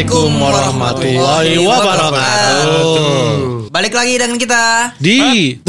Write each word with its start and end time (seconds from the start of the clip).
Assalamualaikum 0.00 0.32
warahmatullahi 0.40 1.60
wabarakatuh. 1.60 3.68
Balik 3.68 3.92
lagi 3.92 4.16
dengan 4.16 4.40
kita. 4.40 4.96
Di 4.96 5.20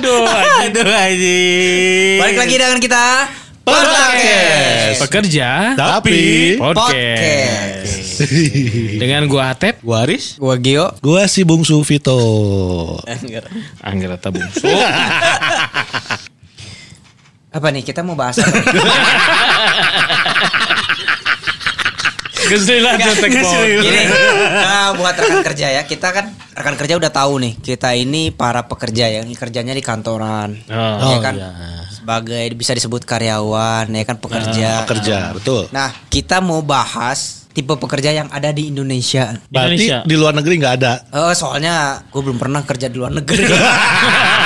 Aduh, 0.00 0.24
Aduh 0.64 0.88
anjing. 0.88 2.24
Balik 2.24 2.40
lagi 2.40 2.56
dengan 2.56 2.80
kita. 2.80 3.28
Podcast. 3.68 5.04
pekerja 5.04 5.76
Tapi 5.76 6.56
podcast. 6.56 8.24
Dengan 8.96 9.28
gua 9.28 9.52
Atep, 9.52 9.84
Gua 9.84 10.08
Aris. 10.08 10.40
Gua 10.40 10.56
Gio. 10.56 10.88
Gua 11.04 11.28
si 11.28 11.44
bungsu 11.44 11.84
Vito. 11.84 12.16
Angger 13.84 14.16
Ata 14.16 14.32
Bungsu. 14.32 14.72
Apa 17.54 17.70
nih 17.70 17.86
kita 17.86 18.02
mau 18.02 18.18
bahas 18.18 18.34
cetek 18.34 18.66
Gini, 22.44 24.02
nah, 24.68 24.92
buat 25.00 25.16
rekan 25.16 25.40
kerja 25.40 25.80
ya. 25.80 25.82
Kita 25.88 26.12
kan 26.12 26.28
rekan 26.52 26.76
kerja 26.76 27.00
udah 27.00 27.08
tahu 27.08 27.40
nih. 27.40 27.56
Kita 27.56 27.96
ini 27.96 28.28
para 28.36 28.68
pekerja 28.68 29.08
yang 29.08 29.24
kerjanya 29.32 29.72
di 29.72 29.80
kantoran. 29.80 30.52
Oh, 30.68 31.08
ya 31.08 31.18
kan? 31.24 31.34
Sebagai 31.88 32.44
bisa 32.52 32.76
disebut 32.76 33.08
karyawan, 33.08 33.88
ya 33.88 34.04
kan 34.04 34.20
pekerja. 34.20 34.84
Kerja, 34.84 35.32
betul. 35.32 35.72
Nah, 35.72 35.88
kita 36.12 36.44
mau 36.44 36.60
bahas 36.60 37.48
tipe 37.54 37.72
pekerja 37.80 38.10
yang 38.12 38.28
ada 38.28 38.52
di 38.52 38.68
Indonesia. 38.68 39.40
Berarti 39.48 39.88
Indonesia. 39.88 39.98
di 40.04 40.14
luar 40.18 40.34
negeri 40.36 40.54
nggak 40.60 40.74
ada. 40.84 40.92
Oh, 41.16 41.32
soalnya 41.32 42.02
gue 42.12 42.20
belum 42.20 42.36
pernah 42.36 42.60
kerja 42.66 42.92
di 42.92 42.96
luar 42.98 43.14
negeri. 43.14 43.46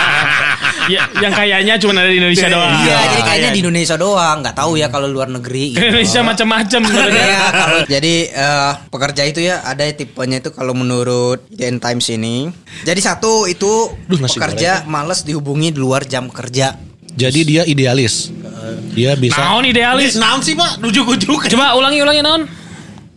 ya, 0.88 1.04
yang 1.18 1.32
kayaknya 1.32 1.74
cuma 1.76 1.92
ada 1.94 2.08
di 2.08 2.18
Indonesia 2.18 2.48
doang. 2.48 2.72
Iya, 2.80 2.96
jadi 3.08 3.22
kayaknya 3.22 3.50
di 3.50 3.60
Indonesia 3.60 3.96
doang. 3.96 4.36
Nggak 4.40 4.56
tahu 4.56 4.72
ya 4.74 4.86
kalau 4.88 5.06
luar 5.06 5.28
negeri. 5.28 5.72
Ke 5.72 5.86
Indonesia 5.86 6.20
macam-macam. 6.22 6.80
Iya, 6.88 7.44
kalau- 7.50 7.84
jadi 7.86 8.14
eh, 8.28 8.72
pekerja 8.88 9.22
itu 9.24 9.40
ya 9.40 9.62
ada 9.62 9.84
tipenya 9.88 10.40
itu 10.40 10.50
kalau 10.50 10.72
menurut 10.72 11.44
IDN 11.48 11.78
Times 11.78 12.08
ini. 12.08 12.48
Jadi 12.82 13.00
satu 13.00 13.44
itu 13.44 13.92
Duh, 14.04 14.18
pekerja 14.18 14.82
males 14.84 15.22
dihubungi 15.22 15.70
di 15.70 15.78
luar 15.78 16.02
jam 16.02 16.26
kerja. 16.26 16.74
Jadi 17.12 17.40
dia 17.42 17.62
idealis. 17.62 18.30
Dia 18.92 19.14
bisa 19.14 19.38
Naon 19.38 19.64
idealis? 19.64 20.14
Naon 20.14 20.38
sih 20.38 20.54
pak? 20.54 20.78
Ujuk-ujuk. 20.78 21.46
Coba 21.48 21.74
ulangi 21.74 21.98
ulangi 21.98 22.22
naon? 22.22 22.42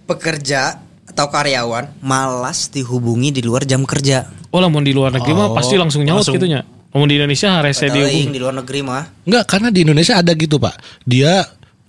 Pekerja 0.05 0.81
atau 1.05 1.27
karyawan 1.27 1.99
malas 1.99 2.71
dihubungi 2.71 3.29
di 3.29 3.43
luar 3.43 3.67
jam 3.67 3.83
kerja. 3.83 4.25
Oh, 4.49 4.59
lamun 4.59 4.83
di 4.83 4.91
luar 4.91 5.11
negeri 5.11 5.31
mah 5.31 5.51
pasti 5.51 5.75
langsung 5.75 6.03
nyaut 6.03 6.23
langsung. 6.23 6.35
gitunya. 6.35 6.63
Lamun 6.91 7.07
di 7.07 7.15
Indonesia 7.15 7.49
harus 7.55 7.79
Padahal 7.79 7.95
dihubung. 8.03 8.35
di 8.35 8.39
luar 8.39 8.55
negeri 8.59 8.79
mah. 8.83 9.03
Enggak, 9.23 9.43
karena 9.47 9.69
di 9.71 9.79
Indonesia 9.87 10.13
ada 10.19 10.31
gitu, 10.35 10.59
Pak. 10.59 10.75
Dia 11.07 11.39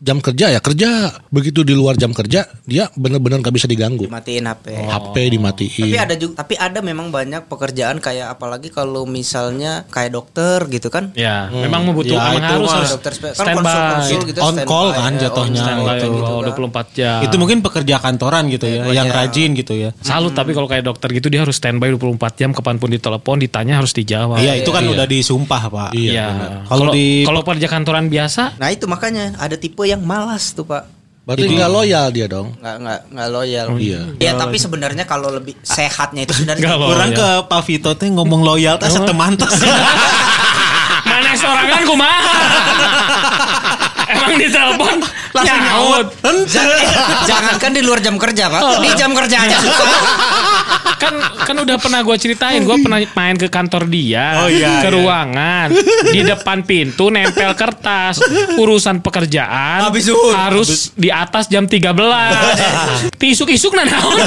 jam 0.03 0.19
kerja 0.19 0.50
ya 0.50 0.58
kerja. 0.58 0.91
Begitu 1.31 1.62
di 1.62 1.72
luar 1.72 1.95
jam 1.95 2.11
kerja, 2.11 2.45
dia 2.67 2.91
benar-benar 2.92 3.39
nggak 3.39 3.55
bisa 3.55 3.70
diganggu. 3.70 4.05
dimatiin 4.05 4.45
HP. 4.45 4.67
HP 4.75 5.14
dimatiin. 5.31 5.84
Tapi 5.86 5.97
ada 5.97 6.14
juga 6.19 6.34
tapi 6.42 6.55
ada 6.58 6.83
memang 6.83 7.08
banyak 7.08 7.47
pekerjaan 7.47 8.03
kayak 8.03 8.34
apalagi 8.34 8.69
kalau 8.69 9.06
misalnya 9.06 9.86
kayak 9.89 10.11
dokter 10.11 10.67
gitu 10.69 10.91
kan. 10.91 11.14
Ya, 11.14 11.47
memang 11.48 11.86
membutuhkan 11.86 12.34
Ya, 12.34 12.39
itu 12.42 12.55
harus 12.58 12.70
harus 12.73 12.91
Dokter 12.92 13.12
kan 13.14 13.33
standby. 13.33 13.62
konsul-konsul 13.62 14.20
gitu 14.27 14.39
On 14.42 14.47
standby, 14.53 14.67
call 14.67 14.89
kan 14.91 15.12
ya, 15.12 15.20
jatuhnya. 15.23 15.62
on 15.62 15.64
Standby 15.64 15.95
standby 15.95 16.19
gitu 16.19 16.33
oh, 16.34 16.41
kan. 16.42 16.83
24 16.91 16.98
jam. 16.98 17.19
Itu 17.23 17.36
mungkin 17.39 17.58
pekerja 17.62 17.95
kantoran 18.03 18.42
gitu 18.50 18.67
ya, 18.67 18.83
yang 18.91 19.08
rajin 19.08 19.50
gitu 19.55 19.73
ya. 19.78 19.91
Salut 20.03 20.34
tapi 20.34 20.50
kalau 20.50 20.67
kayak 20.67 20.83
dokter 20.83 21.08
gitu 21.14 21.30
dia 21.30 21.47
harus 21.47 21.55
standby 21.55 21.95
24 21.95 22.19
jam 22.34 22.50
kapan 22.50 22.77
pun 22.77 22.91
ditelepon 22.91 23.36
ditanya 23.39 23.78
harus 23.78 23.95
dijawab. 23.95 24.42
Iya, 24.42 24.58
itu 24.58 24.70
kan 24.75 24.83
udah 24.83 25.06
disumpah 25.06 25.62
pak. 25.70 25.91
Iya. 25.95 26.27
Kalau 26.67 26.83
Kalau 26.83 26.92
di- 26.92 27.23
kalau 27.23 27.41
kerja 27.47 27.69
kantoran 27.70 28.11
biasa 28.11 28.58
Nah 28.58 28.68
itu 28.74 28.91
makanya 28.91 29.39
ada 29.39 29.55
tipe 29.55 29.92
yang 29.92 30.03
malas 30.03 30.51
tuh 30.53 30.64
pak 30.64 30.85
Berarti 31.23 31.55
nggak 31.55 31.70
loyal 31.70 32.07
dia 32.11 32.27
dong. 32.27 32.51
nggak 32.58 32.77
nggak 32.83 33.01
nggak 33.14 33.29
loyal. 33.30 33.67
iya. 33.79 34.01
Ya 34.19 34.35
tapi 34.35 34.58
sebenarnya 34.58 35.07
kalau 35.07 35.30
lebih 35.30 35.55
sehatnya 35.63 36.27
itu 36.27 36.35
sebenarnya. 36.35 36.75
Orang 36.75 37.14
ke 37.14 37.29
Pak 37.47 37.63
Vito 37.63 37.95
teh 37.95 38.11
ngomong 38.11 38.42
loyal 38.42 38.75
teh 38.83 38.91
setemantos. 38.91 39.55
mana 41.07 41.30
sorangan 41.39 41.83
kumaha? 41.86 42.35
Emang 44.13 44.35
di 44.35 44.48
telepon 44.51 44.98
Langsung 45.33 45.61
nyaut. 45.63 46.07
Jangan, 46.45 46.79
jangankan 47.24 47.70
di 47.73 47.80
luar 47.80 47.98
jam 48.05 48.20
kerja 48.20 48.53
pak, 48.53 48.61
di 48.85 48.91
jam 48.98 49.11
kerja 49.17 49.36
aja 49.47 49.57
susah. 49.63 49.86
kan 50.96 51.14
kan 51.42 51.56
udah 51.58 51.77
pernah 51.77 52.00
gue 52.00 52.16
ceritain 52.16 52.62
gue 52.62 52.77
pernah 52.78 53.02
main 53.02 53.34
ke 53.34 53.50
kantor 53.50 53.90
dia 53.90 54.44
Oh, 54.44 54.48
iya, 54.48 54.80
ke 54.80 54.88
iya. 54.88 54.94
ruangan 54.94 55.68
di 56.08 56.20
depan 56.22 56.62
pintu 56.62 57.10
nempel 57.10 57.52
kertas 57.55 58.22
urusan 58.56 59.02
pekerjaan 59.02 59.90
Habis 59.90 60.08
harus 60.32 60.70
di 60.94 61.11
atas 61.11 61.50
jam 61.50 61.66
13 61.66 61.82
tisuk-isuk 63.20 63.72
nah 63.74 63.86
naon. 63.86 64.18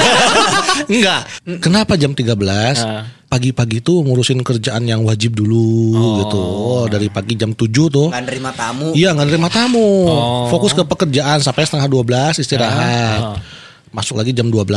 Enggak. 0.93 1.21
Kenapa 1.59 1.95
jam 1.95 2.11
13? 2.11 2.31
Ah. 2.79 3.03
Pagi-pagi 3.25 3.81
tuh 3.81 4.05
ngurusin 4.05 4.39
kerjaan 4.39 4.85
yang 4.85 5.03
wajib 5.03 5.35
dulu 5.35 5.91
gitu. 6.23 6.39
Oh, 6.39 6.85
dari 6.87 7.09
pagi 7.09 7.35
jam 7.35 7.51
7 7.51 7.67
tuh. 7.91 8.07
Nggak 8.13 8.23
nerima 8.23 8.51
tamu. 8.55 8.93
Iya 8.95 9.11
nggak 9.11 9.27
nerima 9.27 9.49
tamu. 9.51 9.87
Oh. 10.07 10.47
Fokus 10.47 10.71
ke 10.71 10.85
pekerjaan 10.85 11.41
sampai 11.41 11.67
setengah 11.67 11.89
12 11.89 12.39
istirahat. 12.39 13.19
Ah. 13.19 13.35
Masuk 13.95 14.19
lagi 14.19 14.29
jam 14.29 14.51
12, 14.51 14.67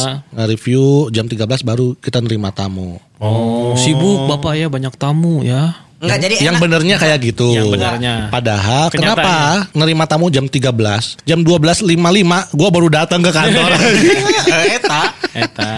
Ah. 0.00 0.18
nge-review 0.34 0.82
jam 1.08 1.24
13 1.24 1.62
baru 1.62 1.94
kita 1.94 2.18
nerima 2.18 2.50
tamu. 2.50 2.98
oh 3.16 3.74
sibuk 3.74 4.26
bapak 4.26 4.54
ya 4.54 4.66
banyak 4.66 4.94
tamu 4.94 5.42
ya 5.42 5.74
Enggak 5.98 6.18
jadi 6.20 6.34
Yang 6.40 6.54
enak. 6.54 6.62
benernya 6.62 6.96
kayak 6.96 7.18
gitu. 7.24 7.48
Yang 7.50 7.74
benernya. 7.74 8.14
Padahal 8.28 8.86
kenapa 8.88 9.66
nerima 9.72 10.06
tamu 10.06 10.26
jam 10.28 10.46
13? 10.46 11.18
Jam 11.24 11.42
12.55 11.42 11.90
gua 12.52 12.68
baru 12.70 12.86
datang 12.88 13.18
ke 13.18 13.30
kantor. 13.30 13.70
Eta. 14.78 15.02
eta 15.34 15.70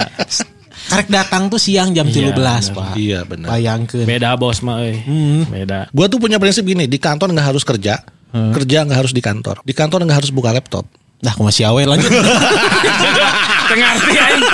Karek 0.91 1.09
datang 1.09 1.47
tuh 1.47 1.57
siang 1.57 1.95
jam 1.95 2.05
13 2.05 2.37
pak. 2.69 2.93
iya 2.99 3.25
benar. 3.25 3.49
Bayangkeun. 3.49 4.05
beda 4.05 4.37
bos 4.37 4.61
mah 4.61 4.83
euy. 4.83 5.01
Hmm. 5.01 5.49
beda 5.49 5.89
Gua 5.89 6.05
tuh 6.05 6.19
punya 6.19 6.37
prinsip 6.37 6.65
gini, 6.65 6.85
di 6.85 6.99
kantor 6.99 7.31
nggak 7.31 7.47
harus 7.47 7.63
kerja. 7.63 8.05
Kerja 8.31 8.85
nggak 8.85 8.99
harus 9.01 9.11
di 9.11 9.19
kantor. 9.19 9.65
Di 9.65 9.73
kantor 9.73 10.05
nggak 10.05 10.19
harus 10.21 10.31
buka 10.31 10.53
laptop. 10.53 10.85
Nah, 11.21 11.37
aku 11.37 11.45
masih 11.45 11.69
awe 11.69 11.83
lanjut. 11.85 12.09
Tengarti 13.71 14.13
aing. 14.17 14.45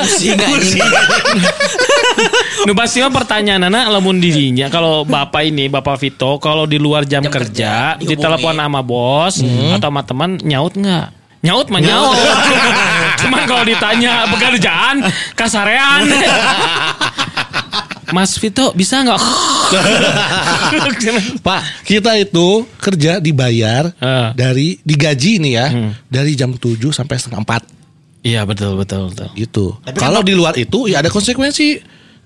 Pusing 0.00 0.38
anjing. 0.38 0.90
Nu 2.64 2.72
pasti 2.78 3.02
mah 3.02 3.10
pertanyaan 3.10 3.66
anak 3.66 3.90
lamun 3.90 4.22
dirinya 4.22 4.70
kalau 4.70 5.02
bapak 5.02 5.50
ini 5.50 5.66
bapak 5.66 5.96
Vito 5.98 6.38
kalau 6.38 6.64
di 6.68 6.78
luar 6.78 7.02
jam, 7.08 7.24
Jam 7.26 7.32
kerja, 7.32 7.98
kerja, 7.98 8.06
ditelepon 8.06 8.54
sama 8.54 8.80
bos 8.84 9.40
atau 9.40 9.88
sama 9.90 10.02
teman 10.06 10.38
nyaut 10.46 10.72
nggak? 10.78 11.06
Nyaut 11.40 11.66
mah 11.72 11.80
nyaut. 11.80 12.16
Cuman 13.24 13.42
kalau 13.48 13.64
ditanya 13.64 14.28
pekerjaan 14.28 14.96
kasarean. 15.34 16.04
Mas 18.16 18.36
Vito 18.36 18.70
bisa 18.76 19.00
nggak? 19.02 19.20
Pak, 21.46 21.60
kita 21.82 22.16
itu 22.16 22.46
kerja 22.76 23.18
dibayar 23.18 23.90
Ah. 23.96 24.30
dari 24.32 24.78
digaji 24.80 25.38
nih 25.38 25.52
ya, 25.52 25.66
dari 26.04 26.34
jam 26.34 26.52
7 26.52 26.62
sampai 26.90 27.16
setengah 27.16 27.42
4 27.42 27.62
Iya 28.20 28.44
betul 28.44 28.76
betul 28.76 29.08
betul. 29.08 29.28
gitu. 29.32 29.66
Tapi 29.80 29.96
kan 29.96 30.02
Kalau 30.02 30.20
di 30.20 30.34
luar 30.34 30.52
itu 30.54 30.84
ya 30.84 31.00
ada 31.00 31.08
konsekuensi 31.08 31.80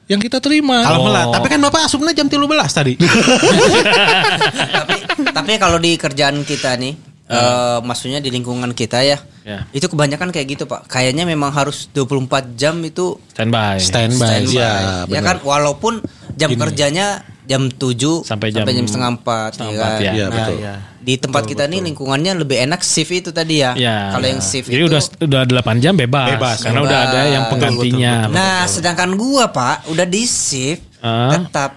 yang 0.04 0.18
kita 0.18 0.36
terima. 0.38 0.82
Kalau 0.82 1.00
Oh. 1.00 1.06
melat. 1.06 1.30
Tapi 1.30 1.46
kan 1.48 1.60
Bapak 1.60 1.86
asupnya 1.86 2.10
jam 2.12 2.26
13 2.26 2.42
tadi. 2.68 2.98
tapi 4.74 4.94
tapi 5.24 5.50
kalau 5.56 5.78
di 5.78 5.94
kerjaan 5.94 6.42
kita 6.42 6.74
nih, 6.74 6.92
eh, 7.24 7.78
maksudnya 7.80 8.18
di 8.18 8.28
lingkungan 8.28 8.72
kita 8.72 9.00
ya, 9.00 9.22
Ya. 9.42 9.68
itu 9.70 9.86
kebanyakan 9.86 10.28
kayak 10.28 10.46
gitu 10.50 10.64
pak. 10.64 10.88
Kayaknya 10.88 11.24
memang 11.24 11.50
harus 11.50 11.86
24 11.88 12.52
jam 12.54 12.74
itu 12.80 13.14
Standby. 13.30 13.78
Standby. 13.78 14.18
standby. 14.18 14.50
Iya, 14.50 14.72
ya 15.04 15.20
benar. 15.20 15.22
kan, 15.22 15.36
walaupun 15.42 16.02
jam 16.34 16.50
kerjanya 16.50 17.22
jam 17.44 17.68
7 17.68 18.22
Sampai 18.22 18.48
jam- 18.48 18.64
setengah 18.64 19.10
4 19.14 19.52
setengah 19.52 19.68
ya 19.68 19.76
empat, 19.76 19.90
kan? 19.90 20.00
ya. 20.00 20.10
Iya, 20.10 20.24
Nah, 20.24 20.34
betul. 20.34 20.56
iya. 20.56 20.74
Di 20.98 21.14
tempat 21.14 21.42
kita 21.44 21.62
nih 21.66 21.78
lingkungannya 21.82 22.32
lebih 22.34 22.56
enak 22.58 22.80
shift 22.80 23.10
itu 23.10 23.30
tadi 23.30 23.60
ya. 23.60 23.74
Ya. 23.74 24.10
Kalau 24.10 24.24
yang 24.24 24.40
shift 24.40 24.66
Jadi 24.66 24.78
itu 24.78 24.86
udah 24.86 25.02
udah 25.20 25.42
8 25.44 25.78
jam 25.78 25.94
bebas. 25.94 26.26
Bebas, 26.30 26.58
karena 26.58 26.78
bebas. 26.78 26.88
udah 26.88 26.98
ada 27.02 27.20
yang 27.26 27.44
penggantinya. 27.46 28.12
Nah, 28.26 28.64
sedangkan 28.64 29.12
gua 29.12 29.46
Pak 29.46 29.86
udah 29.86 30.04
di 30.04 30.24
shift 30.24 30.82
Ah. 30.98 31.30
tetap 31.30 31.70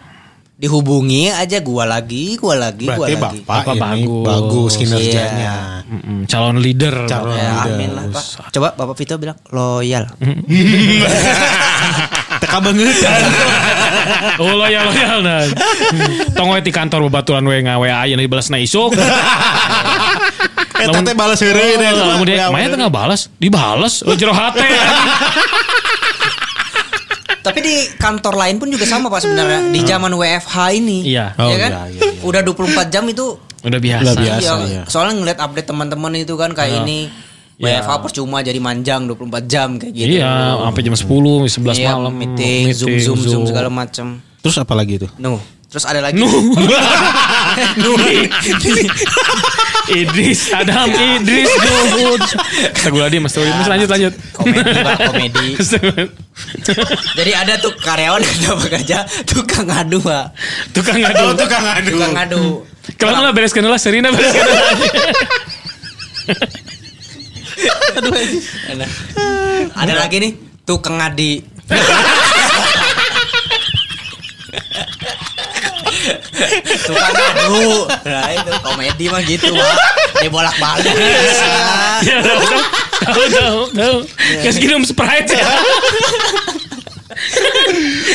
dihubungi 0.56 1.30
aja 1.30 1.60
gua 1.60 1.86
lagi, 1.86 2.34
gua 2.34 2.58
lagi, 2.58 2.88
gua 2.88 3.04
Berarti 3.04 3.14
lagi. 3.14 3.40
Bapak, 3.44 3.64
Bapak 3.68 3.90
ini 3.94 4.08
bagus. 4.08 4.26
bagus 4.26 4.74
kinerjanya. 4.74 5.54
Mm-mm, 5.86 6.26
calon 6.26 6.58
leader. 6.58 7.06
Calon 7.06 7.32
Ya, 7.32 7.54
leader. 7.54 7.76
amin 7.76 7.90
lah 7.92 8.04
Pak. 8.10 8.24
Coba 8.50 8.74
Bapak 8.74 8.96
Vito 8.96 9.18
bilang 9.18 9.38
loyal. 9.50 10.06
Teka 12.58 12.66
banget. 12.66 12.96
Oh 14.38 14.54
loyal 14.54 14.86
loyal 14.94 15.20
nah. 15.26 15.42
Tong 16.38 16.54
di 16.62 16.70
kantor 16.74 17.10
babaturan 17.10 17.42
we 17.46 17.62
ngawe 17.62 18.06
aya 18.06 18.14
dibalas 18.18 18.50
na 18.54 18.62
isuk. 18.62 18.94
Eta 20.84 21.00
teh 21.02 21.16
balas 21.18 21.42
heureuy 21.42 21.74
deh. 21.78 21.90
Lamun 21.90 22.26
dia 22.26 22.54
maya 22.54 22.70
tengah 22.70 22.90
balas, 22.94 23.30
dibales 23.42 24.06
oh 24.06 24.14
jero 24.14 24.34
hate. 24.34 24.62
Tapi 27.48 27.60
di 27.64 27.76
kantor 27.96 28.36
lain 28.36 28.60
pun 28.60 28.68
juga 28.68 28.84
sama 28.84 29.08
Pak 29.08 29.24
sebenarnya. 29.24 29.72
Di 29.72 29.80
zaman 29.88 30.12
WFH 30.14 30.56
ini. 30.78 31.08
Iya. 31.08 31.32
Ya 31.34 31.42
Oh, 31.42 31.48
kan? 31.50 31.72
iya, 31.72 31.84
iya, 31.96 32.02
iya. 32.12 32.22
Udah 32.28 32.42
24 32.44 32.92
jam 32.94 33.08
itu 33.08 33.40
Udah 33.66 33.80
biasa. 33.82 34.04
Udah 34.04 34.16
biasa. 34.22 34.38
Iya, 34.38 34.54
ya. 34.70 34.82
soalnya 34.86 35.16
ngeliat 35.18 35.40
update 35.42 35.68
teman-teman 35.68 36.14
itu 36.14 36.34
kan 36.38 36.54
kayak 36.54 36.86
ini 36.86 37.10
Iya. 37.58 37.82
WFH 37.82 37.92
percuma 38.06 38.46
jadi 38.46 38.62
manjang 38.62 39.10
24 39.10 39.50
jam 39.50 39.82
kayak 39.82 39.90
gitu. 39.90 40.22
Iya, 40.22 40.62
sampai 40.62 40.82
jam 40.86 40.94
10, 40.94 41.50
11 41.50 41.74
Iya, 41.74 41.98
malam 41.98 42.14
meeting, 42.14 42.70
zoom, 42.70 42.94
zoom, 43.02 43.18
zoom 43.18 43.44
segala 43.50 43.74
macam. 43.74 44.22
Terus 44.46 44.62
apa 44.62 44.78
lagi 44.78 45.02
tuh? 45.02 45.10
Nuh, 45.18 45.42
terus 45.66 45.90
ada 45.90 46.06
lagi. 46.06 46.22
Idris, 49.88 50.54
Adam, 50.54 50.86
Idris, 50.94 51.50
Nuhud. 51.50 52.22
Astagfirullahaladzim, 52.78 53.24
astagfirullahaladzim. 53.26 53.72
Lanjut, 53.74 53.90
lanjut. 53.90 54.14
Komedi, 54.38 54.72
Pak, 54.84 54.98
komedi. 55.10 55.48
Jadi 57.18 57.32
ada 57.34 57.54
tuh 57.58 57.74
karyawan 57.82 58.22
yang 58.22 58.36
udah 58.38 58.54
bekerja 58.62 58.98
tukang 59.26 59.66
ngadu, 59.66 59.98
Pak. 60.04 60.26
Tukang 60.78 61.02
ngadu. 61.02 61.34
tukang 61.34 61.66
adu. 61.66 61.90
Tukang 61.98 62.14
ngadu. 62.14 62.44
Kalau 63.02 63.18
lah 63.18 63.34
bereskan 63.34 63.66
lah, 63.66 63.82
Serina 63.82 64.14
bereskan 64.14 64.46
lah. 64.46 64.62
Nah, 68.78 68.90
ada 69.74 69.94
lagi 69.98 70.18
nih 70.22 70.32
tukang 70.62 71.02
ngadi. 71.02 71.42
tukang 76.86 77.14
ngadu. 77.14 77.90
Nah 78.06 78.30
itu 78.38 78.52
komedi 78.62 79.06
mah 79.10 79.22
gitu, 79.26 79.50
Pak. 79.58 79.76
Dia 80.22 80.30
bolak-balik. 80.30 80.94
Ya, 82.06 82.18
tahu, 82.22 82.42
tahu, 83.02 83.26
tahu, 83.34 83.62
tahu. 83.74 83.98
Kasih 84.46 84.62
minum 84.62 84.84
Sprite 84.86 85.34
ya. 85.34 85.46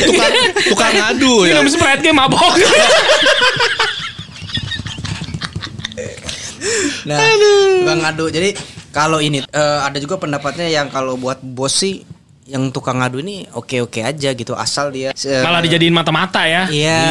tukang 0.06 0.32
tukang 0.70 0.92
ngadu 0.94 1.34
ya. 1.50 1.58
Minum 1.58 1.66
Sprite 1.66 2.00
kayak 2.00 2.16
mabok. 2.16 2.54
Nah, 7.02 7.18
tukang 7.82 7.98
ngadu. 8.06 8.30
Jadi 8.30 8.54
kalau 8.92 9.18
ini 9.18 9.40
eh, 9.42 9.80
ada 9.80 9.96
juga 9.96 10.14
pendapatnya 10.16 10.68
yang 10.68 10.86
kalau 10.86 11.16
buat 11.16 11.40
bos 11.40 11.72
sih 11.74 12.04
yang 12.42 12.68
tukang 12.68 12.98
ngadu 12.98 13.18
ini 13.18 13.46
oke-oke 13.48 13.98
aja 13.98 14.30
gitu 14.30 14.52
asal 14.52 14.90
dia 14.90 15.14
eh, 15.16 15.40
Malah 15.40 15.58
dijadiin 15.60 15.90
mata-mata 15.90 16.44
ya. 16.44 16.68
Iya, 16.68 17.02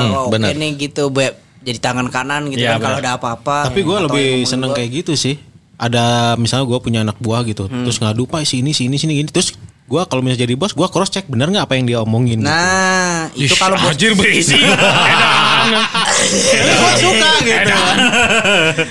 Mm-mm, 0.00 0.10
oke 0.20 0.32
benar. 0.32 0.52
nih 0.52 0.70
gitu, 0.80 1.08
Be. 1.08 1.30
Jadi 1.60 1.76
tangan 1.76 2.08
kanan 2.08 2.48
gitu 2.48 2.60
Iya, 2.60 2.76
kan 2.76 2.82
kalau 2.82 2.96
benar. 2.98 3.04
ada 3.06 3.18
apa-apa. 3.20 3.56
Tapi 3.68 3.80
gue 3.80 3.98
lebih 4.02 4.28
seneng 4.44 4.72
gua. 4.72 4.76
kayak 4.76 4.90
gitu 4.98 5.12
sih. 5.14 5.36
Ada 5.76 6.04
misalnya 6.36 6.64
gue 6.66 6.78
punya 6.78 7.00
anak 7.00 7.16
buah 7.18 7.40
gitu, 7.42 7.64
terus 7.64 7.96
ngadu 7.96 8.24
pak 8.24 8.44
sini 8.44 8.72
sini 8.72 8.96
sini 8.96 9.16
gini, 9.16 9.28
terus 9.28 9.56
gue 9.86 10.00
kalau 10.04 10.20
misalnya 10.20 10.44
jadi 10.44 10.52
bos, 10.54 10.72
gue 10.72 10.84
cross 10.86 11.08
check 11.08 11.24
bener 11.24 11.48
nggak 11.48 11.64
apa 11.64 11.74
yang 11.74 11.84
dia 11.84 11.98
omongin. 11.98 12.36
gitu. 12.36 12.44
Nah, 12.44 13.09
itu 13.36 13.54
kalau 13.54 13.76
bos 13.78 13.92
anjir 13.94 14.12
berisi. 14.14 14.58
Gua 16.78 16.92
suka 16.98 17.30
gitu. 17.44 17.74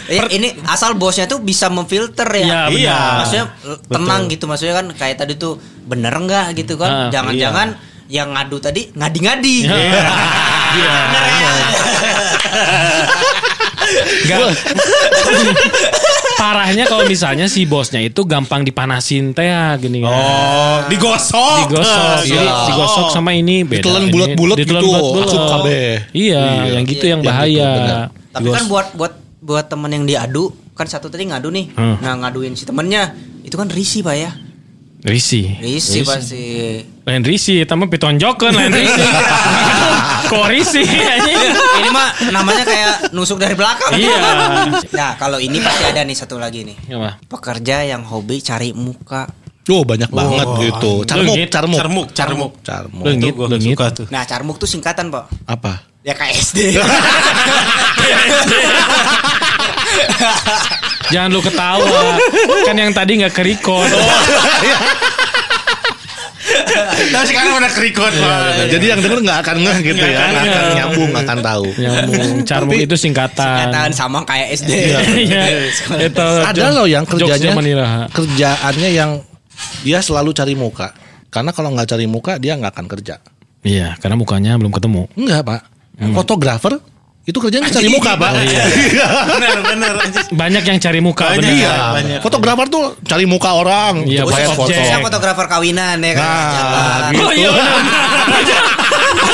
Eh, 0.07 0.23
ini 0.35 0.47
asal 0.65 0.95
bosnya 0.95 1.25
tuh 1.25 1.39
bisa 1.41 1.67
memfilter 1.67 2.27
ya. 2.35 2.45
Iya. 2.45 2.61
Iya. 2.71 2.97
Maksudnya 3.23 3.45
tenang 3.87 4.21
gitu 4.29 4.45
maksudnya 4.47 4.75
kan 4.79 4.87
kayak 4.93 5.17
tadi 5.19 5.35
tuh 5.35 5.57
bener 5.85 6.13
nggak 6.13 6.55
gitu 6.55 6.79
Ah, 6.79 7.09
kan. 7.09 7.11
Jangan-jangan 7.11 7.67
yang 8.09 8.33
ngadu 8.33 8.57
tadi 8.57 8.89
ngadi-ngadi. 8.93 9.57
Iya. 9.69 10.01
Parahnya 16.39 16.87
kalau 16.87 17.03
misalnya 17.03 17.51
si 17.51 17.67
bosnya 17.67 17.99
itu 17.99 18.23
gampang 18.23 18.63
dipanasin 18.63 19.35
teh 19.35 19.43
ya, 19.43 19.75
gini 19.75 19.99
kan. 19.99 20.07
Oh, 20.15 20.77
digosok. 20.87 21.67
digosok 21.67 22.23
Iya. 22.23 22.31
Jadi 22.31 22.47
digosok 22.71 23.07
sama 23.11 23.35
ini 23.35 23.67
beda 23.67 23.83
Ditelan 23.83 24.07
bulat-bulat 24.07 24.57
gitu, 24.63 24.87
asup 25.19 25.43
kabeh. 25.59 26.07
iya, 26.15 26.71
yang 26.79 26.87
gitu 26.87 27.05
yang 27.11 27.19
Yang 27.19 27.27
gitu, 27.27 27.27
bahaya 27.27 27.67
benar. 27.75 27.99
Tapi 28.31 28.47
kan 28.55 28.63
buat 28.71 28.87
buat 28.95 29.13
buat 29.43 29.65
temen 29.67 29.91
yang 29.91 30.05
diadu 30.07 30.55
kan 30.71 30.87
satu 30.87 31.11
tadi 31.11 31.27
ngadu 31.27 31.51
nih. 31.51 31.75
Hmm. 31.75 31.99
Nah, 31.99 32.15
ngaduin 32.23 32.55
si 32.55 32.63
temennya 32.63 33.11
itu 33.43 33.59
kan 33.59 33.67
risi 33.67 33.99
Pak 33.99 34.15
ya. 34.15 34.31
risi 34.99 35.47
Risi 35.63 36.03
pasti. 36.03 36.43
lain 37.07 37.23
risi 37.23 37.63
tapi 37.63 37.87
pitonjokan 37.87 38.51
lain 38.51 38.71
risi 38.83 38.99
risi 40.47 40.83
anjing? 40.85 41.37
ini 41.79 41.89
mah 41.89 42.07
namanya 42.29 42.63
kayak 42.63 42.93
nusuk 43.11 43.37
dari 43.37 43.55
belakang. 43.57 43.91
iya 43.95 44.17
Nah, 44.91 45.15
kalau 45.15 45.37
ini 45.37 45.57
pasti 45.59 45.83
ada 45.85 46.01
nih 46.03 46.17
satu 46.17 46.37
lagi 46.37 46.61
nih. 46.63 46.77
apa 46.93 47.17
Pekerja 47.25 47.83
yang 47.83 48.05
hobi 48.05 48.39
cari 48.39 48.71
muka. 48.71 49.25
Oh 49.69 49.85
banyak 49.85 50.09
banget 50.09 50.47
gitu. 50.65 51.05
Carmuk, 51.05 51.37
carmuk. 51.47 51.77
Carmuk, 51.77 52.07
carmuk. 52.11 52.51
Carmuk. 52.65 53.03
Leungit, 53.05 53.33
Itu 53.33 53.37
gue 53.37 53.47
leungit. 53.53 53.75
suka 53.77 53.87
tuh. 53.93 54.05
Nah, 54.09 54.25
carmuk 54.25 54.57
tuh 54.57 54.65
singkatan, 54.65 55.13
Pak. 55.13 55.29
Apa? 55.45 55.85
Ya 56.01 56.17
KSD. 56.17 56.73
jangan 61.09 61.29
lu 61.33 61.41
ketawa 61.41 62.21
kan 62.63 62.75
yang 62.77 62.93
tadi 62.93 63.17
nggak 63.19 63.33
ke 63.33 63.41
record 63.41 63.89
Tapi 67.09 67.25
sekarang 67.31 67.51
udah 67.55 67.71
kerikot 67.71 68.13
Nah, 68.19 68.67
jadi 68.67 68.85
yang 68.95 68.99
denger 68.99 69.19
nggak 69.23 69.39
akan 69.45 69.55
ngeh 69.63 69.77
gitu 69.81 70.03
ya, 70.03 70.19
akan 70.19 70.33
akan 70.35 70.45
ngeh. 70.45 70.75
nyambung, 70.75 71.09
nggak 71.15 71.23
akan 71.25 71.39
tahu. 71.39 71.65
nyambung 71.79 72.27
carmuk 72.43 72.79
itu 72.79 72.95
singkatan 72.99 73.39
Singkatan 73.39 73.89
sama 73.95 74.17
kayak 74.27 74.47
SD. 74.59 74.71
Iya, 75.29 75.43
itu 76.05 76.27
Ada 76.43 76.65
loh 76.75 76.87
yang 76.89 77.03
kerjanya 77.07 77.51
kerjaannya 78.11 78.89
yang 78.91 79.11
dia 79.83 79.99
selalu 79.99 80.31
cari 80.35 80.53
muka. 80.55 80.91
Karena 81.29 81.51
kalau 81.53 81.69
nggak 81.73 81.87
cari 81.89 82.05
muka 82.09 82.35
dia 82.41 82.57
nggak 82.57 82.73
akan 82.75 82.87
kerja. 82.89 83.15
Iya, 83.63 83.99
karena 83.99 84.15
mukanya 84.15 84.55
belum 84.55 84.71
ketemu. 84.71 85.07
Enggak 85.19 85.41
pak. 85.43 85.61
Fotografer 86.15 86.79
itu 87.29 87.37
kerjanya 87.37 87.69
cari 87.69 87.89
muka 87.93 88.17
pak. 88.17 88.31
bener 89.37 89.57
bener 89.61 89.93
anjir. 90.01 90.25
Banyak 90.33 90.63
yang 90.65 90.79
cari 90.81 90.97
muka 90.97 91.29
Banyak, 91.29 91.45
bener. 91.45 91.53
iya. 91.53 91.69
Iya. 91.69 91.85
banyak. 91.93 92.19
Fotografer 92.25 92.65
tuh 92.73 92.97
cari 93.05 93.25
muka 93.29 93.53
orang. 93.53 94.09
Iya, 94.09 94.25
buat 94.25 94.57
foto. 94.57 94.73
Saya 94.73 94.97
fotografer 94.97 95.45
kawinan 95.45 96.01
ya 96.01 96.13
kan. 96.17 96.25
Nah, 96.25 97.09
gitu. 97.13 97.21
Oh 97.29 97.33
iya 97.37 97.49
benar. 97.53 97.77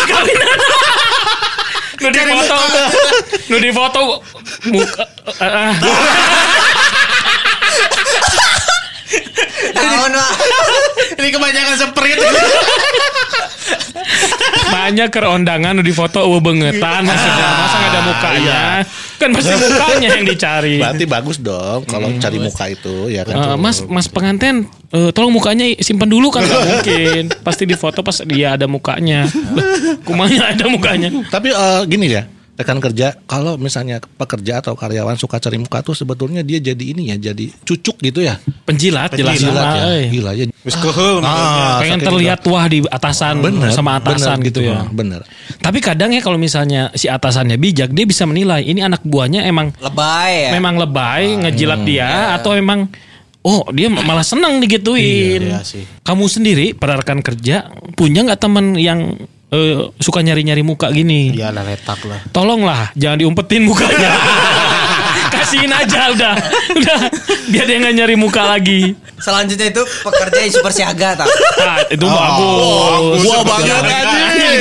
Kawinan. 0.11 0.59
Nu 1.95 2.11
di 2.11 2.21
foto, 2.21 2.57
nu 3.49 3.57
di 3.57 3.71
foto 3.71 3.99
muka. 4.69 5.03
ah, 5.41 5.71
ah. 5.71 5.73
Tahun 9.73 10.11
Pak. 10.11 10.31
Ini 11.15 11.29
kebanyakan 11.31 11.75
sprint. 11.79 12.19
Banyak 14.95 15.11
ke 15.11 15.19
undangan 15.27 15.75
nu 15.75 15.83
di 15.83 15.91
foto 15.91 16.23
eueuh 16.23 16.39
beungetan 16.39 17.03
maksudnya. 17.03 17.47
Masa 17.51 17.75
nggak 17.75 17.91
ada 17.91 18.01
mukanya? 18.07 18.61
Kan 19.19 19.29
pasti 19.35 19.53
mukanya 19.59 20.07
yang 20.15 20.23
dicari. 20.23 20.75
Berarti 20.79 21.03
bagus 21.03 21.37
dong 21.43 21.83
kalau 21.83 22.07
cari 22.15 22.39
muka 22.39 22.63
itu 22.71 23.11
ya 23.11 23.27
kan. 23.27 23.35
Tuh. 23.35 23.59
mas 23.59 23.83
mas 23.91 24.07
pengantin 24.07 24.71
eh, 24.95 25.11
tolong 25.11 25.35
mukanya 25.35 25.67
simpan 25.83 26.07
dulu 26.07 26.31
kan 26.31 26.47
nggak 26.47 26.63
mungkin. 26.63 27.21
Pasti 27.43 27.67
di 27.67 27.75
foto 27.75 28.07
pas 28.07 28.23
dia 28.23 28.55
ada 28.55 28.71
mukanya. 28.71 29.27
Kumanya 30.07 30.55
ada 30.55 30.63
mukanya. 30.71 31.11
Tapi 31.27 31.51
eh, 31.51 31.81
gini 31.91 32.15
ya, 32.15 32.23
rekan 32.55 32.79
kerja 32.79 33.11
kalau 33.27 33.59
misalnya 33.59 33.99
pekerja 33.99 34.63
atau 34.63 34.79
karyawan 34.79 35.19
suka 35.19 35.43
cari 35.43 35.59
muka 35.59 35.83
tuh 35.83 35.91
sebetulnya 35.91 36.39
dia 36.39 36.63
jadi 36.63 36.83
ini 36.95 37.11
ya, 37.11 37.31
jadi 37.31 37.51
cucuk 37.67 37.99
gitu 37.99 38.23
ya. 38.23 38.39
penjilat 38.63 39.11
jelas 39.11 39.35
Gila 39.37 39.51
sama, 39.51 39.75
ya, 39.75 39.85
eh. 39.91 40.05
gila 40.07 40.31
ya. 40.31 40.45
Kuhul 40.65 41.19
Ah, 41.21 41.83
pengen 41.83 41.99
terlihat 42.01 42.39
wah 42.47 42.65
di 42.65 42.79
atasan 42.87 43.43
Bener, 43.43 43.69
sama 43.75 43.99
atasan 43.99 44.39
bener 44.39 44.47
gitu, 44.49 44.59
ya 44.65 44.87
Bener. 44.87 45.21
tapi 45.59 45.83
kadang 45.83 46.15
ya 46.15 46.23
kalau 46.23 46.39
misalnya 46.39 46.89
si 46.95 47.11
atasannya 47.11 47.59
bijak 47.59 47.91
dia 47.91 48.07
bisa 48.07 48.23
menilai 48.23 48.63
ini 48.63 48.79
anak 48.81 49.03
buahnya 49.03 49.43
emang 49.45 49.75
Lebay 49.77 50.47
ya. 50.47 50.49
memang 50.55 50.79
lebay 50.79 51.35
ngejilat 51.45 51.83
dia 51.83 52.39
atau 52.39 52.55
emang 52.55 52.87
oh 53.45 53.61
dia 53.69 53.93
malah 53.93 54.25
senang 54.25 54.57
digituin. 54.57 55.37
Iya, 55.37 55.49
iya 55.53 55.61
sih. 55.61 55.85
Kamu 56.01 56.25
sendiri 56.25 56.73
pada 56.73 56.97
rekan 56.97 57.21
kerja 57.21 57.69
punya 57.93 58.25
nggak 58.25 58.41
teman 58.41 58.73
yang 58.73 59.21
eh, 59.51 59.89
suka 59.99 60.19
nyari-nyari 60.21 60.63
muka 60.65 60.89
gini? 60.89 61.33
Iya 61.35 61.51
lah 61.51 61.65
letak 61.65 62.01
lah. 62.07 62.21
Tolonglah 62.31 62.93
jangan 62.95 63.17
diumpetin 63.21 63.65
mukanya. 63.65 64.11
Kasihin 65.35 65.73
aja 65.73 66.13
udah. 66.13 66.35
Udah 66.77 66.99
biar 67.49 67.65
dia 67.65 67.77
nggak 67.81 67.95
nyari 67.97 68.15
muka 68.15 68.45
lagi. 68.45 68.93
Selanjutnya 69.17 69.71
itu 69.71 69.81
pekerja 70.03 70.39
yang 70.43 70.53
super 70.53 70.71
siaga 70.75 71.09
tak. 71.17 71.27
Nah, 71.57 71.77
itu 71.87 72.05
bagus. 72.05 73.19
Gua 73.23 73.39
banget 73.41 73.65
Jangan. 73.73 74.05
anjing. 74.05 74.59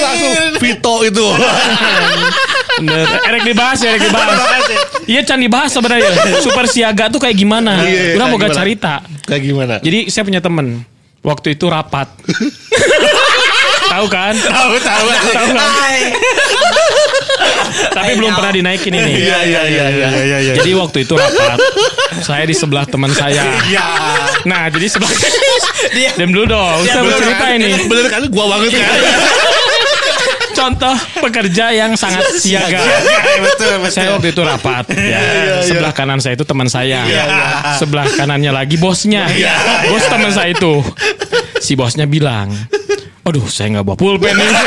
Langsung 0.00 0.32
Vito 0.58 0.94
itu. 1.04 1.26
Bener. 2.78 3.06
Erek 3.26 3.42
dibahas 3.42 3.78
ya, 3.82 3.88
Erek 3.98 4.06
dibahas. 4.06 4.38
Iya 5.08 5.20
can 5.26 5.40
dibahas 5.42 5.70
sebenarnya. 5.74 6.12
Super 6.38 6.64
siaga 6.70 7.10
tuh 7.10 7.18
kayak 7.18 7.36
gimana? 7.36 7.82
Iya, 7.82 8.14
Udah 8.16 8.26
mau 8.30 8.38
gak 8.38 8.54
cerita. 8.54 9.02
Kayak 9.26 9.42
gimana? 9.44 9.74
Jadi 9.82 10.08
saya 10.08 10.22
punya 10.22 10.38
temen 10.38 10.86
waktu 11.26 11.58
itu 11.58 11.66
rapat. 11.66 12.06
Tahu 13.98 14.06
kan? 14.06 14.34
Tahu 14.54 14.74
tahu. 14.78 15.06
Tahu 15.34 15.48
kan? 15.58 15.70
Tapi 17.94 18.10
belum 18.14 18.32
pernah 18.34 18.52
dinaikin 18.54 18.92
ini. 18.94 19.12
Iya 19.26 19.38
iya 19.42 19.62
iya 19.66 19.84
iya. 19.90 20.08
iya 20.14 20.38
iya. 20.38 20.52
Jadi 20.58 20.70
waktu 20.78 21.02
itu 21.02 21.14
rapat, 21.18 21.58
saya 22.22 22.46
di 22.46 22.54
sebelah 22.54 22.86
teman 22.86 23.10
saya. 23.10 23.42
Iya. 23.66 23.86
Nah, 24.46 24.70
jadi 24.70 24.86
sebelah 24.86 25.10
Dia 25.94 26.10
Diam 26.18 26.34
dulu 26.34 26.46
dong, 26.50 26.78
saya 26.86 27.02
mau 27.06 27.14
cerita 27.14 27.44
ini. 27.54 27.70
Bener 27.86 28.06
kan 28.10 28.22
gua 28.30 28.44
banget 28.58 28.82
kan. 28.82 28.98
contoh 30.58 30.96
pekerja 31.22 31.70
yang 31.70 31.94
sangat 31.94 32.34
siaga. 32.34 32.82
betul, 33.38 33.78
betul. 33.78 33.94
Saya 33.94 34.08
waktu 34.18 34.34
itu 34.34 34.42
rapat. 34.42 34.90
Ya, 34.90 35.62
sebelah 35.62 35.94
kanan 35.94 36.18
saya 36.18 36.34
itu 36.34 36.42
teman 36.42 36.66
saya. 36.66 37.06
Sebelah 37.78 38.10
kanannya 38.18 38.50
lagi 38.50 38.74
bosnya. 38.74 39.30
Bos 39.86 40.02
teman 40.10 40.34
saya 40.34 40.50
itu. 40.50 40.82
Si 41.62 41.78
bosnya 41.78 42.06
bilang, 42.10 42.50
"Aduh, 43.28 43.46
saya 43.46 43.78
nggak 43.78 43.84
bawa 43.84 43.96
pulpen 43.98 44.34
nih." 44.34 44.50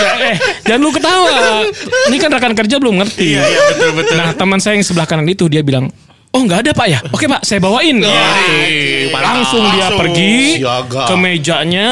Ya, 0.00 0.32
eh, 0.32 0.36
jangan 0.64 0.80
lu 0.80 0.90
ketawa. 0.96 1.60
Ini 2.08 2.16
kan 2.16 2.32
rekan 2.32 2.56
kerja 2.56 2.80
belum 2.80 3.04
ngerti. 3.04 3.36
Iya, 3.36 3.44
iya, 3.44 3.60
betul, 3.68 3.90
betul. 4.00 4.16
Nah, 4.16 4.32
teman 4.32 4.56
saya 4.56 4.80
yang 4.80 4.86
sebelah 4.88 5.04
kanan 5.04 5.28
itu 5.28 5.44
dia 5.44 5.60
bilang, 5.60 5.92
Oh 6.30 6.46
nggak 6.46 6.62
ada 6.62 6.70
pak 6.70 6.86
ya? 6.86 7.02
Oke 7.10 7.26
pak, 7.26 7.42
saya 7.42 7.58
bawain. 7.58 7.98
Ih, 7.98 9.10
langsung 9.10 9.66
dia 9.74 9.90
langsung. 9.90 9.98
pergi 9.98 10.62
Siaga. 10.62 11.10
ke 11.10 11.14
mejanya, 11.18 11.86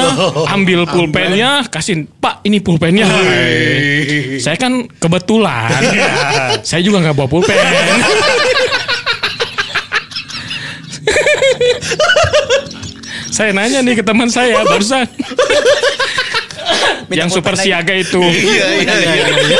ambil 0.47 0.87
pulpennya, 0.87 1.67
kasih 1.67 2.07
Pak 2.23 2.47
ini 2.47 2.63
pulpennya. 2.63 3.03
saya 4.39 4.55
kan 4.55 4.87
kebetulan, 4.95 5.83
saya 6.63 6.79
juga 6.79 7.03
nggak 7.03 7.19
bawa 7.19 7.27
pulpen. 7.27 7.51
saya 13.39 13.55
nanya 13.55 13.79
nih 13.79 13.95
ke 13.95 14.03
teman 14.03 14.27
saya 14.27 14.59
barusan. 14.67 15.07
Yang 17.07 17.39
super 17.39 17.55
lagi. 17.55 17.71
siaga 17.71 17.95
itu. 17.95 18.19
Iya, 18.19 18.83
iya, 18.83 18.95
iya. 19.15 19.59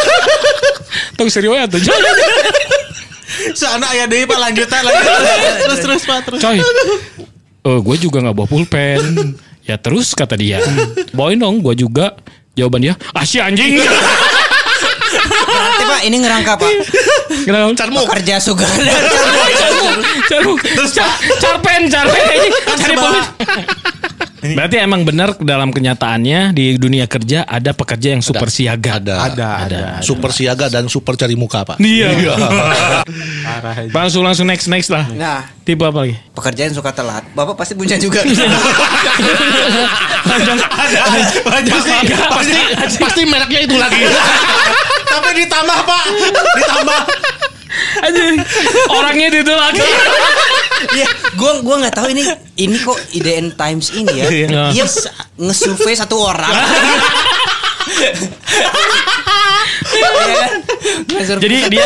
Tong 1.15 1.31
serius 1.31 1.63
tuh. 1.71 1.79
Jangan. 1.79 2.13
Sana 3.55 3.87
ayah 3.95 4.05
deh 4.11 4.27
pak 4.27 4.35
lanjutan 4.35 4.83
lagi. 4.83 4.99
Terus 5.63 5.79
terus 5.79 6.01
pak 6.03 6.19
terus. 6.27 6.39
Coy, 6.43 6.59
eh 6.59 7.79
gue 7.79 7.95
juga 8.03 8.19
nggak 8.19 8.35
bawa 8.35 8.47
pulpen. 8.51 9.33
Ya 9.63 9.79
terus 9.79 10.11
kata 10.11 10.35
dia, 10.35 10.59
bawain 11.15 11.39
dong 11.39 11.63
gue 11.63 11.79
juga. 11.79 12.19
Jawaban 12.59 12.83
dia, 12.83 12.99
ah 13.15 13.23
si 13.23 13.39
anjing. 13.39 13.79
Berarti 15.49 15.83
Pak 15.83 16.01
ini 16.05 16.17
ngerangka 16.21 16.53
Pak. 16.55 16.71
Kenapa? 17.43 17.65
Carmuk. 17.75 18.05
Pekerja 18.07 18.35
sugar. 18.37 18.69
Carmuk. 20.31 20.57
Car- 20.93 21.17
Carpen, 21.41 21.81
carpen 21.89 22.19
pulpen. 22.79 23.23
Berarti 24.39 24.79
emang 24.79 25.03
benar 25.03 25.35
dalam 25.43 25.67
kenyataannya 25.67 26.55
di 26.55 26.79
dunia 26.79 27.11
kerja 27.11 27.43
ada 27.43 27.75
pekerja 27.75 28.15
yang 28.15 28.23
super 28.23 28.47
siaga. 28.47 28.95
Ada. 29.03 29.15
Ada, 29.35 29.47
ada. 29.67 29.79
Super 29.99 30.31
siaga 30.31 30.71
dan 30.71 30.87
super 30.87 31.19
cari 31.19 31.35
muka, 31.35 31.67
Pak. 31.67 31.75
Iya. 31.83 32.15
Aja. 32.15 32.33
Langsung 33.91 34.23
langsung 34.23 34.47
next 34.47 34.71
next 34.71 34.87
lah. 34.87 35.11
Nah, 35.11 35.43
Tipe 35.67 35.83
apa 35.83 36.07
lagi? 36.07 36.15
pekerjaan 36.31 36.71
suka 36.71 36.95
telat. 36.95 37.27
Bapak 37.35 37.59
pasti 37.59 37.75
punya 37.75 37.99
juga. 37.99 38.23
Banyak 41.43 41.79
sih. 41.83 41.99
pasti 42.31 42.97
pasti 42.99 43.21
mereknya 43.27 43.59
itu 43.67 43.75
lagi. 43.75 44.01
Tapi 45.09 45.29
ditambah 45.45 45.79
pak. 45.85 46.03
Ditambah. 46.57 47.01
Anjing. 47.99 48.35
Orangnya 48.89 49.27
itu 49.29 49.53
lagi. 49.53 49.81
Iya, 50.95 51.07
gua 51.35 51.59
gua 51.59 51.75
nggak 51.83 51.95
tahu 51.95 52.07
ini 52.15 52.23
ini 52.55 52.77
kok 52.79 52.97
IDN 53.13 53.51
Times 53.53 53.91
ini 53.93 54.13
ya. 54.15 54.25
Iya. 54.31 54.85
Nge-survey 55.37 55.93
satu 55.95 56.15
orang. 56.17 56.49
Jadi 61.19 61.57
dia 61.69 61.85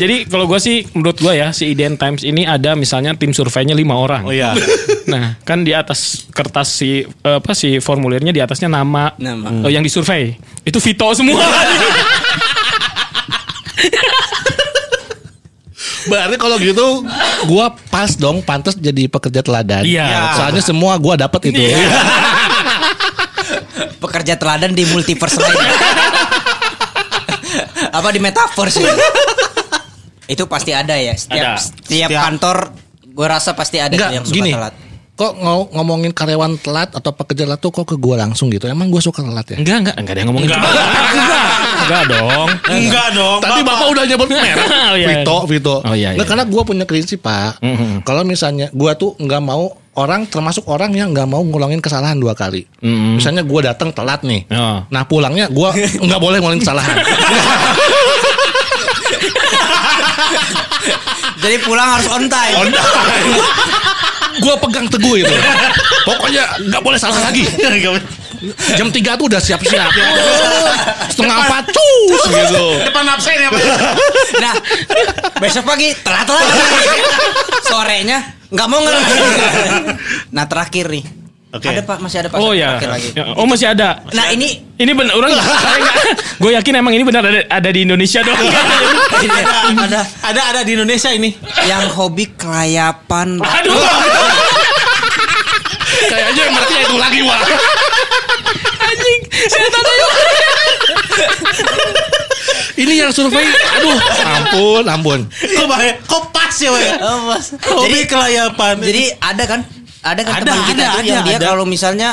jadi 0.00 0.26
kalau 0.26 0.50
gue 0.50 0.58
sih 0.58 0.82
menurut 0.96 1.16
gue 1.20 1.32
ya 1.36 1.54
si 1.54 1.70
IDN 1.72 1.94
Times 1.96 2.26
ini 2.26 2.42
ada 2.42 2.74
misalnya 2.74 3.14
tim 3.14 3.30
surveinya 3.30 3.76
lima 3.76 3.94
orang. 3.94 4.22
Oh 4.26 4.34
iya. 4.34 4.56
Nah, 5.06 5.38
kan 5.46 5.62
di 5.62 5.72
atas 5.72 6.26
kertas 6.34 6.68
si 6.72 7.04
eh, 7.04 7.36
apa 7.38 7.52
si 7.54 7.78
formulirnya 7.78 8.32
di 8.34 8.40
atasnya 8.42 8.68
nama, 8.68 9.14
Nama. 9.16 9.68
eh, 9.68 9.70
yang 9.72 9.84
disurvei. 9.84 10.34
Itu 10.66 10.82
Vito 10.82 11.06
semua. 11.14 11.42
Berarti 16.02 16.36
kalau 16.36 16.58
gitu 16.58 17.06
gua 17.46 17.74
pas 17.88 18.10
dong 18.14 18.42
pantas 18.42 18.74
jadi 18.74 19.06
pekerja 19.06 19.42
teladan. 19.42 19.82
Iya. 19.86 20.34
Soalnya 20.34 20.62
semua 20.62 20.98
gua 20.98 21.14
dapat 21.14 21.50
itu. 21.50 21.58
pekerja 24.02 24.34
teladan 24.34 24.74
di 24.74 24.82
multiverse 24.84 25.38
lain. 25.38 25.58
Apa 27.92 28.08
di 28.10 28.18
metaverse 28.18 28.82
ya? 28.82 28.94
Itu 30.26 30.46
pasti 30.46 30.74
ada 30.74 30.96
ya. 30.96 31.14
Setiap 31.14 31.38
Ada. 31.54 31.60
setiap 31.60 32.08
Setiap- 32.10 32.22
kantor 32.26 32.56
gue 33.12 33.26
rasa 33.28 33.52
pasti 33.52 33.76
ada 33.76 33.92
Enggak, 33.92 34.10
yang 34.10 34.24
suka 34.24 34.36
gini. 34.40 34.50
telat. 34.56 34.74
Kok 35.12 35.32
ngo- 35.36 35.68
ngomongin 35.72 36.08
karyawan 36.10 36.56
telat 36.56 36.88
atau 36.90 37.12
pekerja 37.12 37.44
telat 37.44 37.60
tuh 37.60 37.68
kok 37.68 37.84
ke 37.84 37.94
gua 37.94 38.16
langsung 38.18 38.48
gitu. 38.48 38.64
Emang 38.64 38.88
gua 38.88 38.98
suka 38.98 39.20
telat 39.20 39.44
ya? 39.46 39.60
enggak, 39.60 39.76
enggak, 39.78 39.96
enggak 39.96 40.12
ada 40.12 40.18
yang 40.18 40.28
ngomong 40.32 40.42
Enggak. 40.42 40.56
gitu. 40.56 40.72
enggak. 41.12 41.46
Enggak 41.82 42.02
dong. 42.08 42.48
Enggak 42.66 43.08
dong. 43.12 43.38
Tadi 43.38 43.60
Bapak 43.62 43.86
udah 43.88 44.04
nyebut 44.04 44.28
merek. 44.28 44.56
Oh, 44.82 44.94
iya. 44.94 45.08
Vito, 45.08 45.36
Vito. 45.46 45.76
Oh, 45.80 45.92
iya, 45.92 46.12
Nah, 46.12 46.16
iya. 46.16 46.24
karena 46.24 46.44
gua 46.44 46.62
punya 46.62 46.84
prinsip, 46.84 47.20
Pak. 47.20 47.60
Mhm. 47.60 48.02
Kalau 48.02 48.24
misalnya 48.24 48.72
gua 48.72 48.92
tuh 48.92 49.12
nggak 49.14 49.40
mau 49.40 49.68
orang 49.92 50.24
termasuk 50.24 50.64
orang 50.66 50.92
yang 50.92 51.12
nggak 51.12 51.24
mau 51.26 51.40
ngulangin 51.40 51.78
kesalahan 51.78 52.16
dua 52.16 52.32
kali. 52.32 52.64
Mhm. 52.80 53.20
Misalnya 53.20 53.44
gua 53.44 53.68
datang 53.68 53.92
telat 53.92 54.24
nih. 54.24 54.48
Oh. 54.48 54.80
Nah, 54.86 55.04
pulangnya 55.04 55.48
gua 55.48 55.76
nggak 55.76 56.18
boleh 56.18 56.40
ngulangin 56.40 56.64
kesalahan. 56.64 56.96
Jadi 61.38 61.56
pulang 61.60 61.88
harus 61.90 62.08
on 62.08 62.24
time. 62.26 62.54
On 62.56 62.68
time. 62.70 63.32
gua 64.42 64.54
pegang 64.58 64.90
teguh 64.90 65.22
itu. 65.22 65.34
Pokoknya 66.02 66.42
nggak 66.66 66.82
boleh 66.82 66.98
salah 66.98 67.30
lagi. 67.30 67.46
Jam 68.78 68.90
3 68.90 68.98
tuh 69.14 69.30
udah 69.30 69.38
siap-siap. 69.38 69.90
Setengah 71.08 71.36
empat 71.46 71.64
cus 71.70 72.22
gitu. 72.26 72.64
Depan 72.82 73.06
absen 73.06 73.38
ya. 73.38 73.50
Nah, 74.42 74.54
besok 75.38 75.62
pagi 75.62 75.94
telat 76.02 76.26
lagi. 76.26 76.50
Sorenya 77.62 78.18
nggak 78.50 78.66
mau 78.66 78.82
ngelar. 78.82 79.02
Nah 80.34 80.44
terakhir 80.44 80.90
nih. 80.90 81.04
Oke. 81.52 81.68
Ada 81.68 81.84
pak 81.84 82.00
masih 82.00 82.18
ada 82.18 82.28
pak. 82.32 82.38
Oh 82.40 82.50
ya. 82.50 82.80
Terakhir 82.80 82.90
lagi. 82.90 83.08
Oh 83.36 83.46
masih 83.46 83.70
ada. 83.70 84.00
Nah 84.10 84.32
ini 84.32 84.74
Ini 84.82 84.98
benar 84.98 85.14
orang 85.14 85.30
Gue 86.42 86.58
yakin 86.58 86.74
emang 86.74 86.90
ini 86.90 87.06
benar 87.06 87.22
ada, 87.22 87.44
ada 87.46 87.70
di 87.70 87.86
Indonesia 87.86 88.18
dong. 88.24 88.34
ini 88.34 89.30
ada 89.86 90.02
Ada 90.24 90.40
ada 90.50 90.60
di 90.66 90.74
Indonesia 90.74 91.12
ini. 91.12 91.30
yang 91.62 91.86
hobi 91.92 92.26
kelayapan. 92.34 93.38
Aduh. 93.38 93.78
Kayaknya 96.08 96.42
yang 96.42 96.54
mereknya 96.54 96.80
itu 96.82 96.96
lagi, 96.98 97.20
Wah. 97.22 97.40
Anjing. 98.82 99.20
Saya 99.46 99.68
tadi. 99.68 99.94
Ini 102.82 102.92
yang 103.06 103.10
survei. 103.14 103.46
Aduh, 103.46 103.98
ampun, 104.26 104.84
ampun. 104.88 105.20
Kok 105.30 105.66
bahaya? 105.70 105.94
Kok 106.02 106.22
pas 106.34 106.54
ya 106.56 106.70
pak? 106.72 106.82
Oh. 107.04 107.18
Hobi 107.78 107.86
Jadi 107.86 107.98
kelayapan. 108.10 108.74
Jadi 108.82 109.04
ada 109.22 109.44
kan? 109.46 109.60
Ada 110.02 110.20
kan 110.26 110.32
Ada, 110.34 110.50
teman 110.50 110.62
kita 110.66 110.82
ada, 110.82 110.94
tuh 110.98 111.02
yang 111.06 111.22
ada, 111.22 111.30
dia 111.30 111.38
kalau 111.38 111.62
misalnya 111.62 112.08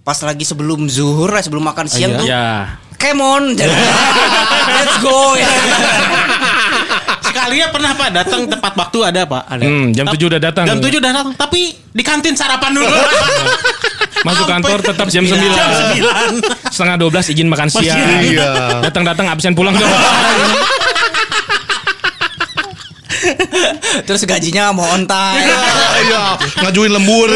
pas 0.00 0.16
lagi 0.24 0.48
sebelum 0.48 0.88
zuhur, 0.88 1.28
eh, 1.36 1.44
sebelum 1.44 1.60
makan 1.60 1.84
siang 1.84 2.16
tuh, 2.16 2.24
Ya. 2.24 2.80
come 2.96 3.20
on, 3.20 3.52
let's 3.52 4.96
go. 5.04 5.36
Ya. 5.36 5.44
Sekalinya 7.48 7.72
pernah 7.72 7.96
pak 7.96 8.12
datang 8.12 8.44
tepat 8.44 8.76
waktu 8.76 9.08
ada 9.08 9.24
pak. 9.24 9.48
Ada. 9.48 9.64
Hmm, 9.64 9.88
jam 9.96 10.04
7 10.04 10.20
udah 10.20 10.36
datang. 10.36 10.68
Jam 10.68 10.84
7 10.84 11.00
udah 11.00 11.16
datang. 11.16 11.32
Tapi 11.32 11.72
di 11.80 12.04
kantin 12.04 12.36
sarapan 12.36 12.76
dulu. 12.76 12.84
Masuk 14.28 14.44
kantor 14.44 14.84
tetap 14.84 15.08
jam 15.08 15.24
9. 15.24 15.32
Jam 15.32 15.48
9. 16.44 16.68
Setengah 16.68 17.00
12 17.00 17.32
izin 17.32 17.48
makan 17.48 17.72
siang. 17.72 18.20
Iya. 18.20 18.84
Datang-datang 18.84 19.32
absen 19.32 19.56
pulang 19.56 19.72
doang. 19.72 19.88
Terus 24.04 24.28
gajinya 24.28 24.68
mau 24.76 24.84
on 24.92 25.08
time. 25.08 25.48
Iya, 26.04 26.36
ngajuin 26.68 26.92
lembur. 27.00 27.32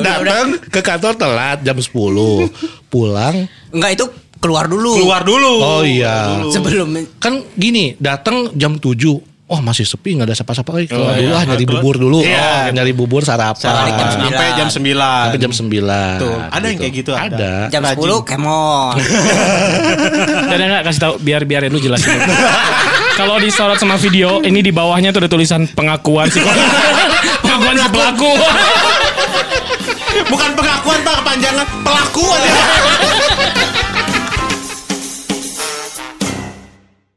Datang 0.00 0.56
ke 0.72 0.80
kantor 0.80 1.20
telat 1.20 1.60
jam 1.60 1.76
10. 1.76 1.92
Pulang. 2.88 3.44
Enggak 3.68 4.00
itu 4.00 4.08
keluar 4.42 4.66
dulu. 4.66 4.98
Keluar 4.98 5.22
dulu. 5.22 5.52
Oh 5.62 5.82
iya. 5.86 6.42
Sebelum 6.50 6.90
Kan 7.16 7.46
gini, 7.54 7.94
datang 7.96 8.50
jam 8.52 8.74
7. 8.76 9.30
Oh 9.46 9.60
masih 9.60 9.84
sepi 9.84 10.16
nggak 10.16 10.32
ada 10.32 10.36
siapa-siapa 10.38 10.70
lagi 10.72 10.88
keluar 10.88 11.12
Oh, 11.12 11.16
dulu 11.20 11.28
iya. 11.28 11.36
ah 11.36 11.44
nyari 11.44 11.64
bubur 11.68 11.94
dulu 12.00 12.18
Iya. 12.24 12.40
oh, 12.40 12.64
nyari 12.72 12.92
bubur 12.96 13.20
sarapan 13.20 13.68
Balik 13.68 13.92
jam 13.92 14.08
sembilan. 14.08 14.32
Sampai 14.32 14.48
jam 14.56 14.68
9. 14.72 14.96
sampai 15.28 15.40
jam 15.44 15.52
9 15.52 16.24
Tuh, 16.24 16.36
ada 16.48 16.64
yang 16.64 16.78
kayak 16.80 16.92
gitu, 16.96 17.12
ada. 17.12 17.36
ada 17.36 17.52
jam 17.68 17.82
Rajin. 17.84 18.00
10 18.00 18.30
come 18.32 18.46
on. 18.48 18.96
Dan 20.48 20.56
enggak 20.58 20.82
kasih 20.88 21.00
tahu 21.04 21.14
biar 21.20 21.44
biar 21.44 21.68
lu 21.68 21.76
jelasin. 21.76 22.16
Kalau 23.20 23.36
disorot 23.36 23.76
sama 23.76 24.00
video, 24.00 24.40
ini 24.40 24.64
di 24.64 24.72
bawahnya 24.72 25.12
tuh 25.12 25.20
ada 25.20 25.28
tulisan 25.28 25.68
pengakuan 25.68 26.32
si 26.32 26.40
pengakuan 27.44 27.76
si 27.76 27.88
pelaku. 27.92 28.32
Bukan 30.32 30.50
pengakuan 30.56 30.98
pak 31.04 31.14
kepanjangan 31.20 31.66
pelakuan 31.84 32.40
ya. 32.40 32.54